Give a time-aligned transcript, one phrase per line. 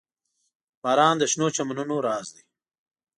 [0.83, 2.43] •باران د شنو چمنونو راز دی.